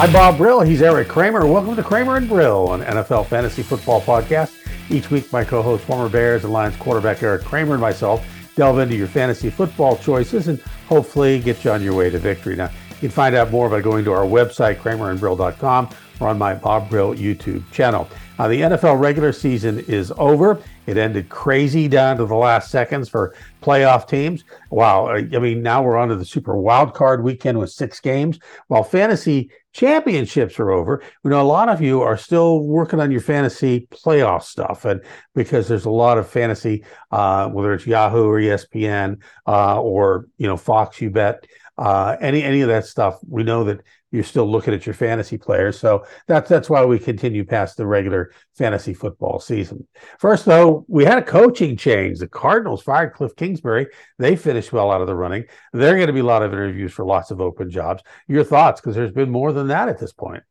[0.00, 0.62] I'm Bob Brill.
[0.62, 1.46] He's Eric Kramer.
[1.46, 4.56] Welcome to Kramer and Brill, an NFL fantasy football podcast.
[4.90, 8.26] Each week, my co-host, former Bears and Lions quarterback Eric Kramer, and myself
[8.56, 12.56] delve into your fantasy football choices and hopefully get you on your way to victory.
[12.56, 16.54] Now, you can find out more by going to our website, kramerandbrill.com, or on my
[16.54, 18.08] Bob Brill YouTube channel.
[18.38, 20.62] Now, the NFL regular season is over.
[20.86, 24.44] It ended crazy down to the last seconds for playoff teams.
[24.70, 25.08] Wow.
[25.08, 28.38] I mean, now we're on to the super wild card weekend with six games.
[28.68, 33.10] While fantasy championships are over, we know a lot of you are still working on
[33.10, 34.84] your fantasy playoff stuff.
[34.84, 35.00] And
[35.34, 40.46] because there's a lot of fantasy, uh, whether it's Yahoo or ESPN uh, or, you
[40.46, 41.46] know, Fox, you bet,
[41.80, 43.80] uh, any, any of that stuff, we know that
[44.12, 45.78] you're still looking at your fantasy players.
[45.78, 49.88] So that's that's why we continue past the regular fantasy football season.
[50.18, 52.18] First, though, we had a coaching change.
[52.18, 53.86] The Cardinals fired Cliff Kingsbury.
[54.18, 55.44] They finished well out of the running.
[55.72, 58.02] There are going to be a lot of interviews for lots of open jobs.
[58.28, 60.42] Your thoughts, because there's been more than that at this point.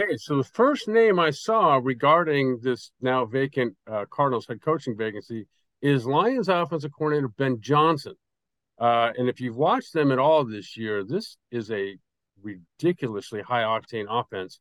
[0.00, 4.96] Okay, so the first name I saw regarding this now vacant uh, Cardinals head coaching
[4.96, 5.46] vacancy
[5.82, 8.14] is Lions offensive coordinator Ben Johnson.
[8.78, 11.96] Uh, and if you've watched them at all this year, this is a
[12.42, 14.60] ridiculously high octane offense.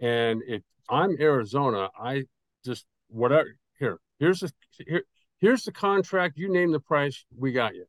[0.00, 2.24] And if I'm Arizona, I
[2.64, 5.04] just whatever here, here's the here,
[5.38, 6.36] here's the contract.
[6.36, 7.84] You name the price, we got you.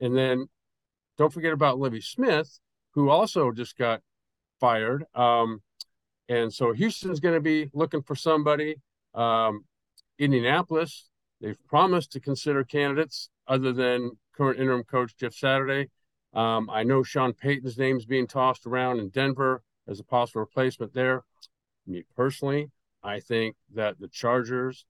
[0.00, 0.48] And then
[1.18, 2.58] don't forget about Lovie Smith,
[2.92, 4.00] who also just got
[4.60, 5.04] fired.
[5.14, 5.62] Um,
[6.28, 8.76] and so Houston's going to be looking for somebody.
[9.14, 9.64] Um,
[10.18, 11.08] Indianapolis,
[11.40, 15.90] they've promised to consider candidates other than current interim coach Jeff Saturday.
[16.34, 20.40] Um, I know Sean Payton's name is being tossed around in Denver as a possible
[20.40, 21.24] replacement there.
[21.86, 22.70] Me personally,
[23.02, 24.86] I think that the Chargers,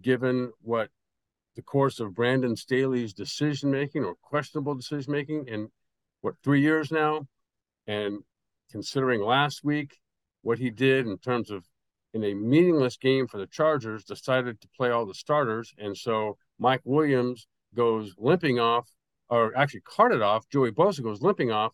[0.00, 0.90] given what
[1.56, 5.68] the course of Brandon Staley's decision making or questionable decision making in
[6.20, 7.26] what three years now,
[7.86, 8.20] and
[8.70, 9.98] considering last week
[10.42, 11.64] what he did in terms of
[12.12, 16.38] in a meaningless game for the Chargers, decided to play all the starters, and so
[16.58, 18.88] Mike Williams goes limping off
[19.28, 20.48] or actually carted off.
[20.48, 21.72] Joey Bosa goes limping off,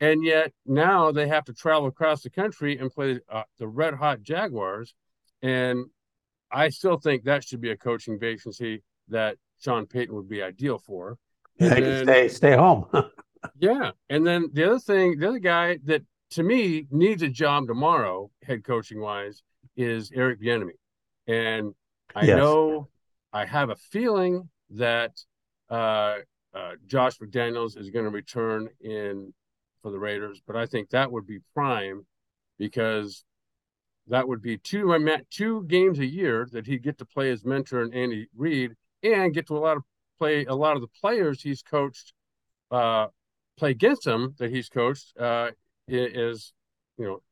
[0.00, 3.94] and yet now they have to travel across the country and play uh, the red
[3.94, 4.94] hot Jaguars.
[5.42, 5.86] And
[6.50, 10.78] I still think that should be a coaching vacancy that Sean Payton would be ideal
[10.78, 11.18] for.
[11.58, 12.86] Then, stay stay home.
[13.58, 17.66] yeah, and then the other thing, the other guy that to me needs a job
[17.66, 19.42] tomorrow, head coaching wise,
[19.76, 20.72] is Eric Bieniemy,
[21.26, 21.74] and
[22.14, 22.36] I yes.
[22.36, 22.88] know
[23.32, 25.12] I have a feeling that
[25.70, 26.16] uh,
[26.54, 29.32] uh, Josh McDaniels is going to return in
[29.82, 32.06] for the Raiders, but I think that would be prime
[32.58, 33.24] because
[34.08, 37.82] that would be two two games a year that he'd get to play his mentor
[37.82, 38.72] and Andy Reid
[39.02, 39.82] and get to a lot of
[40.18, 42.12] play a lot of the players he's coached
[42.70, 43.06] uh,
[43.56, 45.50] play against him that he's coached uh,
[45.88, 46.52] is
[46.98, 47.22] you know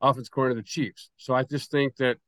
[0.00, 1.10] offense according of the Chiefs.
[1.16, 2.18] So I just think that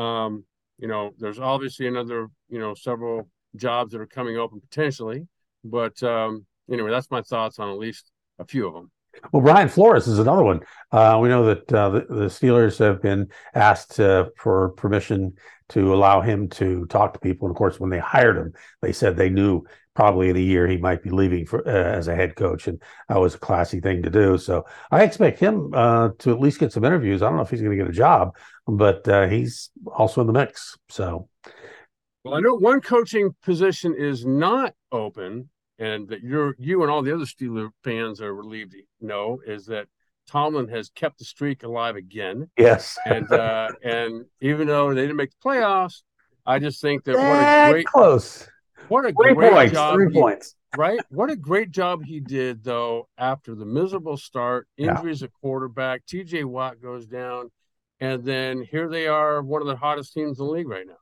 [0.00, 0.44] um,
[0.78, 5.26] you know there's obviously another you know several jobs that are coming open potentially.
[5.64, 8.90] But um, anyway, that's my thoughts on at least a few of them.
[9.32, 10.60] Well, Brian Flores is another one.
[10.92, 15.34] Uh, we know that uh, the, the, Steelers have been asked uh, for permission
[15.70, 17.46] to allow him to talk to people.
[17.46, 18.52] And of course, when they hired him,
[18.82, 22.08] they said they knew probably in a year he might be leaving for, uh, as
[22.08, 24.38] a head coach, and that was a classy thing to do.
[24.38, 27.22] So I expect him uh, to at least get some interviews.
[27.22, 28.36] I don't know if he's going to get a job,
[28.66, 30.78] but uh, he's also in the mix.
[30.88, 31.28] So
[32.24, 37.02] well, I know one coaching position is not open, and that you're you and all
[37.02, 39.86] the other Steeler fans are relieved to know is that
[40.28, 42.50] Tomlin has kept the streak alive again.
[42.58, 46.02] Yes, and uh, and even though they didn't make the playoffs,
[46.44, 48.48] I just think that, what a great close.
[48.88, 49.94] What a three great points, job!
[49.94, 50.56] Three he, points.
[50.76, 51.00] Right?
[51.08, 55.26] What a great job he did though after the miserable start, injuries yeah.
[55.26, 57.50] at quarterback, TJ Watt goes down,
[57.98, 60.94] and then here they are, one of the hottest teams in the league right now.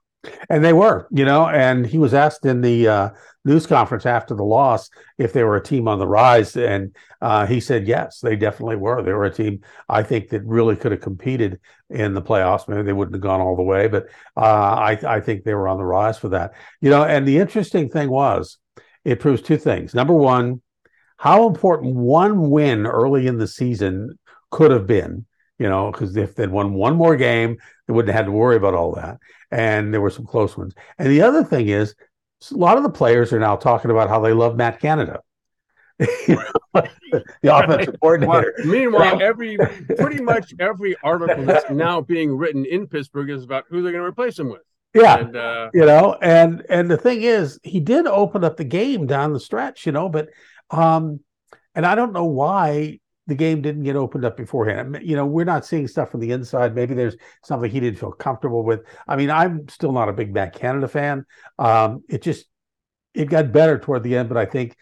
[0.51, 3.11] And they were, you know, and he was asked in the uh,
[3.45, 6.57] news conference after the loss if they were a team on the rise.
[6.57, 9.03] And uh, he said, yes, they definitely were.
[9.03, 11.61] They were a team, I think, that really could have competed
[11.91, 12.69] in the playoffs.
[12.69, 15.69] Maybe they wouldn't have gone all the way, but uh, I, I think they were
[15.69, 16.53] on the rise for that.
[16.81, 18.59] You know, and the interesting thing was,
[19.05, 19.95] it proves two things.
[19.95, 20.61] Number one,
[21.17, 24.19] how important one win early in the season
[24.51, 25.27] could have been,
[25.59, 28.57] you know, because if they'd won one more game, they wouldn't have had to worry
[28.57, 29.19] about all that.
[29.51, 30.75] And there were some close ones.
[30.99, 31.95] And the other thing is,
[32.53, 35.21] a lot of the players are now talking about how they love Matt Canada.
[35.99, 36.47] the
[37.43, 38.55] offensive coordinator.
[38.59, 43.65] Well, meanwhile, every pretty much every article that's now being written in Pittsburgh is about
[43.69, 44.63] who they're going to replace him with.
[44.95, 48.65] Yeah, and, uh, you know, and and the thing is, he did open up the
[48.65, 50.29] game down the stretch, you know, but
[50.71, 51.19] um,
[51.75, 54.99] and I don't know why the game didn't get opened up beforehand.
[55.03, 56.75] You know, we're not seeing stuff from the inside.
[56.75, 57.15] Maybe there's
[57.45, 58.81] something he didn't feel comfortable with.
[59.07, 61.27] I mean, I'm still not a big Matt Canada fan.
[61.59, 62.47] Um, it just
[63.13, 64.77] it got better toward the end, but I think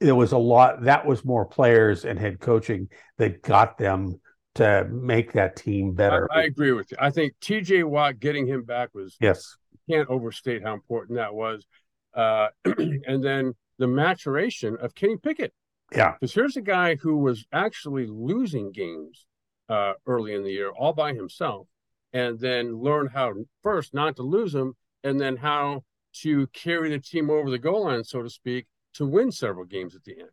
[0.00, 2.88] there was a lot that was more players and head coaching
[3.18, 4.20] that got them
[4.56, 6.28] to make that team better.
[6.32, 6.96] I, I agree with you.
[7.00, 9.56] I think TJ Watt getting him back was yes.
[9.88, 11.64] Can't overstate how important that was.
[12.12, 15.52] Uh, and then the maturation of Kenny Pickett.
[15.94, 16.14] Yeah.
[16.20, 19.26] Because here's a guy who was actually losing games
[19.68, 21.66] uh, early in the year all by himself,
[22.12, 25.82] and then learned how first not to lose them, and then how
[26.22, 29.94] to carry the team over the goal line, so to speak, to win several games
[29.94, 30.30] at the end.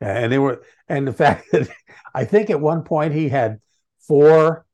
[0.00, 1.68] And they were, and the fact that
[2.14, 3.60] I think at one point he had
[4.00, 4.66] four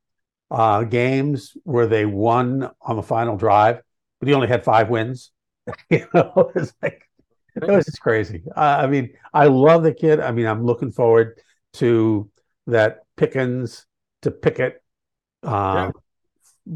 [0.51, 3.81] uh, games where they won on the final drive,
[4.19, 5.31] but he only had five wins.
[5.91, 7.09] you know, it's like
[7.57, 8.43] it was just crazy.
[8.57, 10.21] Uh, I mean, I love the kid.
[10.21, 11.41] I mean, I'm looking forward
[11.75, 12.31] to
[12.67, 13.87] that Pickens
[14.23, 14.83] to Pickett
[15.43, 15.91] uh, yeah.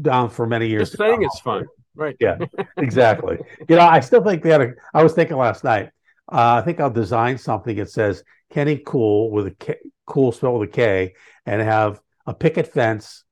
[0.01, 0.89] down for many years.
[0.89, 1.65] Just saying it's fun,
[1.95, 2.15] right?
[2.19, 2.37] Yeah,
[2.77, 3.37] exactly.
[3.67, 4.73] you know, I still think they had a.
[4.93, 5.89] I was thinking last night.
[6.29, 9.75] Uh, I think I'll design something that says Kenny Cool with a K,
[10.05, 11.13] cool spelled with a K,
[11.45, 13.23] and have a picket fence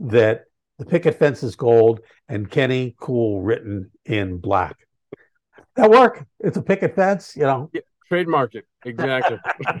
[0.00, 0.44] that
[0.78, 4.76] the picket fence is gold and Kenny Cool written in black
[5.78, 6.26] that work?
[6.40, 7.70] It's a picket fence, you know.
[7.72, 9.38] Yeah, trademark it exactly.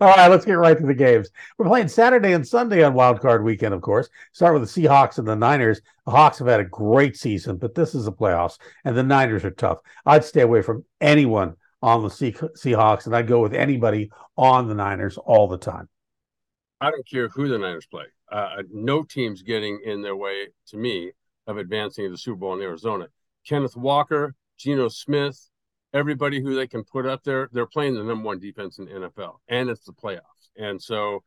[0.00, 1.30] All right, let's get right to the games.
[1.58, 4.08] We're playing Saturday and Sunday on Wild Card Weekend, of course.
[4.32, 5.80] Start with the Seahawks and the Niners.
[6.06, 9.44] The Hawks have had a great season, but this is the playoffs, and the Niners
[9.44, 9.78] are tough.
[10.04, 14.74] I'd stay away from anyone on the Seahawks, and I'd go with anybody on the
[14.74, 15.88] Niners all the time.
[16.80, 18.04] I don't care who the Niners play.
[18.30, 21.12] Uh, no team's getting in their way, to me,
[21.46, 23.08] of advancing to the Super Bowl in Arizona.
[23.46, 25.50] Kenneth Walker, Geno Smith,
[25.92, 29.36] everybody who they can put up there, they're playing the number one defense in NFL,
[29.48, 30.50] and it's the playoffs.
[30.56, 31.22] And so,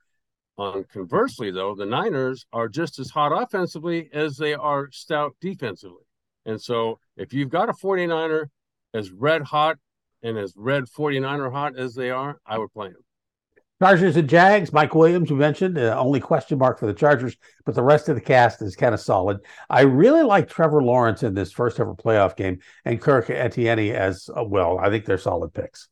[0.58, 5.36] on um, conversely, though, the Niners are just as hot offensively as they are stout
[5.42, 6.06] defensively.
[6.46, 8.46] And so, if you've got a 49er
[8.94, 9.78] as red hot
[10.24, 13.05] and as red 49er hot as they are, I would play them.
[13.82, 17.36] Chargers and Jags, Mike Williams, we mentioned, uh, only question mark for the Chargers,
[17.66, 19.40] but the rest of the cast is kind of solid.
[19.70, 24.30] I really like Trevor Lawrence in this first ever playoff game and Kirk Etienne as
[24.36, 24.80] uh, well.
[24.80, 25.90] I think they're solid picks.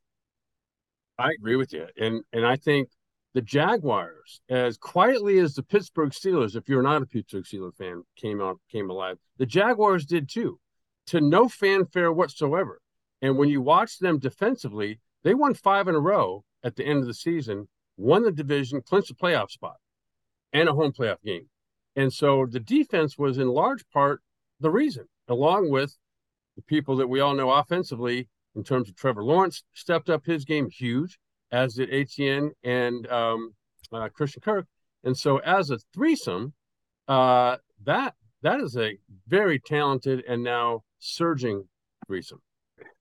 [1.20, 1.86] I agree with you.
[2.00, 2.90] And and I think
[3.34, 8.04] the Jaguars, as quietly as the Pittsburgh Steelers, if you're not a Pittsburgh Steelers fan,
[8.16, 10.58] came out came alive, the Jaguars did too,
[11.08, 12.80] to no fanfare whatsoever.
[13.22, 17.00] And when you watch them defensively, they won five in a row at the end
[17.00, 17.68] of the season
[17.98, 19.78] won the division, clinched a playoff spot,
[20.52, 21.48] and a home playoff game.
[21.96, 24.22] And so the defense was in large part
[24.60, 25.98] the reason, along with
[26.56, 30.46] the people that we all know offensively in terms of Trevor Lawrence stepped up his
[30.46, 31.20] game huge,
[31.52, 33.54] as did Etienne and um,
[33.92, 34.66] uh, Christian Kirk.
[35.04, 36.54] And so as a threesome,
[37.08, 41.68] uh, that that is a very talented and now surging
[42.08, 42.42] threesome.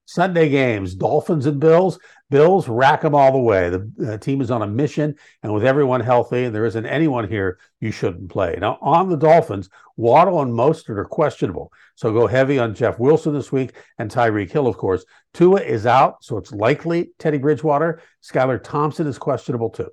[0.04, 1.99] Sunday games, Dolphins and Bills.
[2.30, 3.71] Bills rack them all the way.
[3.71, 7.28] The, the, team is on a mission, and with everyone healthy, and there isn't anyone
[7.28, 8.56] here you shouldn't play.
[8.61, 11.73] Now, on the Dolphins, Waddle and Mostert are questionable.
[11.94, 15.04] So go heavy on Jeff Wilson this week and Tyreek Hill, of course.
[15.35, 18.00] Tua is out, so it's likely Teddy Bridgewater.
[18.23, 19.90] Skylar Thompson is questionable too.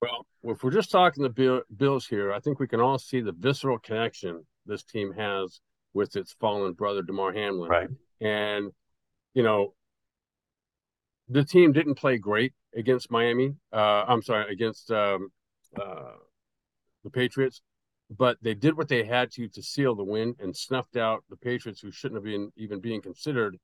[0.00, 3.32] Well, if we're just talking the Bills here, I think we can all see the
[3.32, 5.60] visceral connection this team has
[5.92, 7.68] with its fallen brother, Damar Hamlin.
[7.68, 7.88] Right.
[8.20, 8.72] And
[9.34, 9.74] you know,
[11.28, 13.54] the team didn't play great against Miami.
[13.72, 15.28] Uh, I'm sorry, against um,
[15.80, 16.12] uh,
[17.04, 17.62] the Patriots,
[18.10, 21.36] but they did what they had to to seal the win and snuffed out the
[21.36, 23.56] Patriots, who shouldn't have been even being considered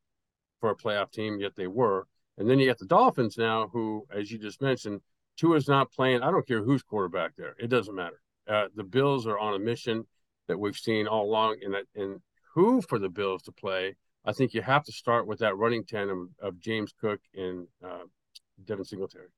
[0.61, 2.07] for a playoff team, yet they were.
[2.39, 5.01] And then you got the Dolphins now, who, as you just mentioned,
[5.37, 6.23] Tua's not playing.
[6.23, 8.21] I don't care who's quarterback there; it doesn't matter.
[8.49, 10.07] Uh, the Bills are on a mission
[10.47, 12.21] that we've seen all along, and and
[12.55, 13.97] who for the Bills to play
[14.27, 18.05] I think you have to start with that running tandem of James Cook and uh,
[18.65, 19.29] Devin Singletary.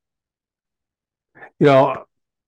[1.59, 2.05] You know,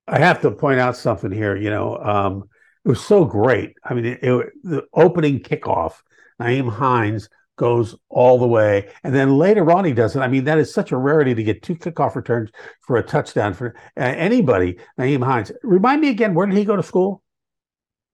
[0.08, 1.56] I have to point out something here.
[1.56, 2.48] You know, um,
[2.84, 3.76] it was so great.
[3.84, 5.96] I mean, it, it, the opening kickoff,
[6.40, 8.88] Nyheim Hines goes all the way.
[9.04, 10.20] And then later on, he does it.
[10.20, 13.52] I mean, that is such a rarity to get two kickoff returns for a touchdown
[13.52, 14.78] for uh, anybody.
[14.98, 15.52] Nyheim Hines.
[15.62, 17.22] Remind me again, where did he go to school?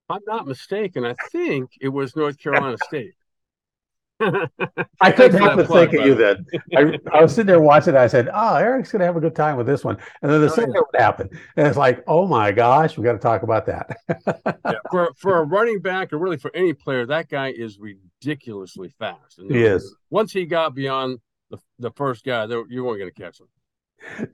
[0.09, 1.05] I'm not mistaken.
[1.05, 3.15] I think it was North Carolina State.
[5.01, 6.47] I couldn't help but think of you then.
[6.75, 7.99] I, I, was sitting there watching it.
[7.99, 9.99] I said, Oh, Eric's going to have a good time with this one.
[10.23, 10.81] And then the oh, second yeah.
[10.81, 11.29] would happen.
[11.57, 13.99] And it's like, Oh my gosh, we got to talk about that.
[14.27, 18.89] yeah, for, for a running back, or really for any player, that guy is ridiculously
[18.99, 19.39] fast.
[19.39, 19.95] And he is.
[20.09, 21.19] Once he got beyond
[21.51, 23.49] the, the first guy, there, you weren't going to catch him.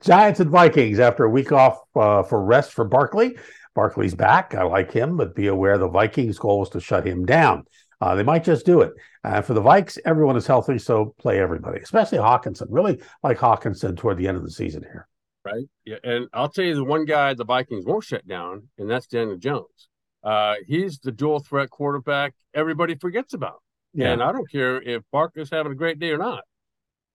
[0.01, 3.35] Giants and Vikings after a week off uh, for rest for Barkley.
[3.75, 4.53] Barkley's back.
[4.55, 7.65] I like him, but be aware the Vikings' goal is to shut him down.
[8.03, 8.91] Uh, they might just do it.
[9.23, 12.67] Uh, for the Vikes, everyone is healthy, so play everybody, especially Hockenson.
[12.69, 15.07] Really like Hockenson toward the end of the season here.
[15.45, 15.63] Right.
[15.85, 15.99] Yeah.
[16.03, 19.37] And I'll tell you the one guy the Vikings won't shut down, and that's Daniel
[19.37, 19.87] Jones.
[20.21, 23.61] Uh, he's the dual threat quarterback everybody forgets about.
[23.93, 24.11] Yeah.
[24.11, 26.43] And I don't care if Barker's having a great day or not.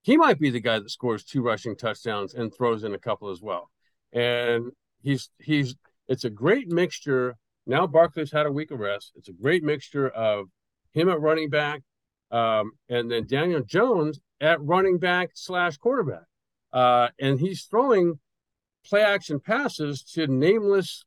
[0.01, 3.29] He might be the guy that scores two rushing touchdowns and throws in a couple
[3.29, 3.69] as well.
[4.11, 4.71] And
[5.03, 5.75] he's he's
[6.07, 7.35] it's a great mixture.
[7.67, 9.11] Now Barkley's had a week of rest.
[9.15, 10.47] It's a great mixture of
[10.93, 11.81] him at running back,
[12.31, 16.23] um, and then Daniel Jones at running back slash quarterback.
[16.71, 18.19] Uh, and he's throwing
[18.85, 21.03] play action passes to nameless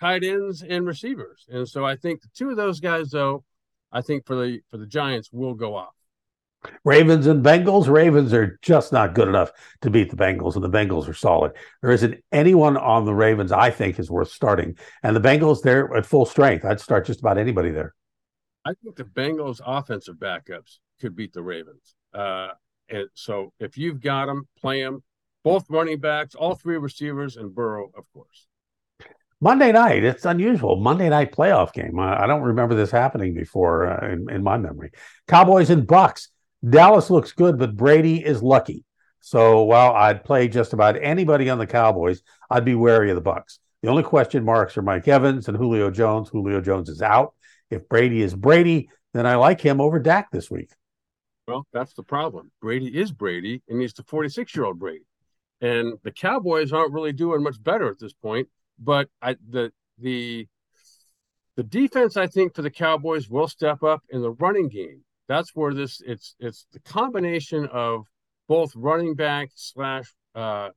[0.00, 1.46] tight ends and receivers.
[1.48, 3.44] And so I think the two of those guys, though,
[3.92, 5.94] I think for the for the Giants will go off.
[6.84, 7.88] Ravens and Bengals.
[7.88, 9.50] Ravens are just not good enough
[9.80, 11.52] to beat the Bengals, and the Bengals are solid.
[11.80, 14.76] There isn't anyone on the Ravens I think is worth starting.
[15.02, 16.66] And the Bengals, they're at full strength.
[16.66, 17.94] I'd start just about anybody there.
[18.64, 21.94] I think the Bengals' offensive backups could beat the Ravens.
[22.12, 22.48] Uh,
[22.88, 25.02] and so if you've got them, play them.
[25.42, 28.46] Both running backs, all three receivers, and Burrow, of course.
[29.40, 30.76] Monday night, it's unusual.
[30.76, 31.98] Monday night playoff game.
[31.98, 34.90] I, I don't remember this happening before uh, in, in my memory.
[35.26, 36.28] Cowboys and Bucks.
[36.68, 38.84] Dallas looks good, but Brady is lucky.
[39.20, 43.22] So while I'd play just about anybody on the Cowboys, I'd be wary of the
[43.22, 43.60] Bucks.
[43.82, 46.28] The only question marks are Mike Evans and Julio Jones.
[46.28, 47.32] Julio Jones is out.
[47.70, 50.70] If Brady is Brady, then I like him over Dak this week.
[51.46, 52.50] Well, that's the problem.
[52.60, 55.04] Brady is Brady, and he's the 46 year old Brady.
[55.60, 58.48] And the Cowboys aren't really doing much better at this point.
[58.78, 60.46] But I, the the
[61.56, 65.04] the defense, I think, for the Cowboys will step up in the running game.
[65.28, 68.06] That's where this it's it's the combination of
[68.48, 70.70] both running back slash uh,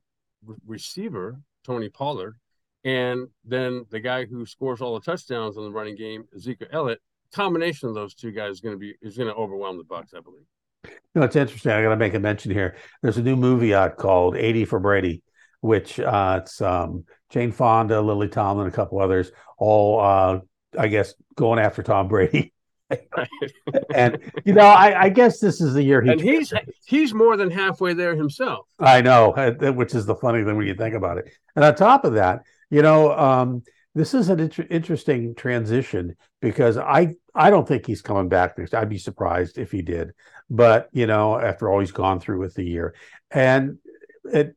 [0.66, 2.36] receiver Tony Pollard
[2.84, 7.00] and then the guy who scores all the touchdowns in the running game, Ezekiel Elliott,
[7.32, 10.12] combination of those two guys is going to be is going to overwhelm the Bucks,
[10.14, 10.44] I believe.
[10.84, 11.72] You know, it's interesting.
[11.72, 12.76] I got to make a mention here.
[13.02, 15.22] There's a new movie out called 80 for Brady,
[15.60, 20.40] which uh, it's um, Jane Fonda, Lily Tomlin, a couple others, all uh,
[20.78, 22.52] I guess going after Tom Brady.
[23.94, 26.52] and you know, I, I, guess this is the year he and he's
[26.84, 28.66] he's more than halfway there himself.
[28.78, 29.32] I know,
[29.74, 31.32] which is the funny thing when you think about it.
[31.56, 32.42] And on top of that,
[32.74, 33.62] you know, um,
[33.94, 38.74] this is an inter- interesting transition because I I don't think he's coming back next.
[38.74, 40.10] I'd be surprised if he did,
[40.50, 42.96] but you know, after all he's gone through with the year,
[43.30, 43.78] and
[44.24, 44.56] it,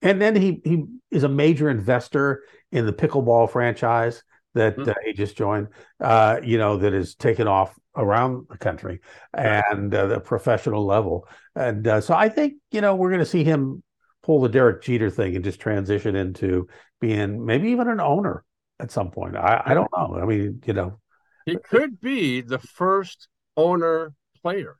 [0.00, 4.22] and then he he is a major investor in the pickleball franchise
[4.54, 4.88] that mm-hmm.
[4.88, 5.68] uh, he just joined.
[6.00, 9.00] Uh, you know, that is taken off around the country
[9.34, 13.26] and uh, the professional level, and uh, so I think you know we're going to
[13.26, 13.82] see him
[14.24, 16.66] pull the Derek Jeter thing and just transition into
[17.00, 18.42] being maybe even an owner
[18.80, 19.36] at some point.
[19.36, 20.18] I, I don't know.
[20.20, 20.98] I mean, you know,
[21.44, 24.76] he could be the first owner player.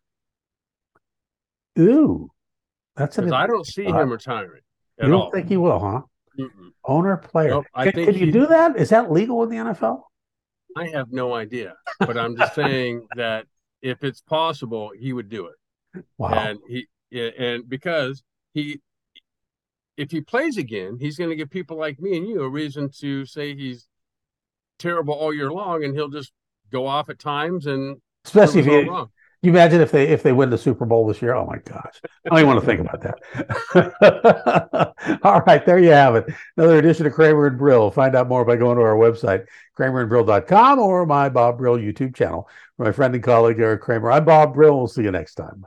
[1.79, 2.31] Ooh,
[2.97, 3.33] that's an.
[3.33, 4.63] I don't see him retiring.
[5.01, 5.31] you don't all.
[5.31, 6.01] think he will, huh?
[6.39, 6.71] Mm-mm.
[6.87, 7.51] Owner player.
[7.51, 8.77] Nope, I can, think can you do that?
[8.77, 10.03] Is that legal in the NFL?
[10.77, 13.47] I have no idea, but I'm just saying that
[13.83, 16.05] if it's possible, he would do it.
[16.19, 16.31] Wow.
[16.31, 18.23] And he and because
[18.55, 18.81] he
[19.97, 22.91] if he plays again, he's going to give people like me and you a reason
[23.01, 23.87] to say he's
[24.79, 26.33] terrible all year long, and he'll just
[26.73, 29.09] go off at times and especially if you, wrong.
[29.43, 31.35] you imagine if they if they win the Super Bowl this year.
[31.35, 35.21] Oh my gosh, I don't even want to think about that.
[35.23, 36.27] all right, there you have it.
[36.57, 37.91] Another edition of Kramer and Brill.
[37.91, 39.47] Find out more by going to our website,
[39.79, 42.49] kramerandbrill.com or my Bob Brill YouTube channel.
[42.79, 44.11] My friend and colleague Eric Kramer.
[44.11, 44.77] I'm Bob Brill.
[44.77, 45.67] We'll see you next time.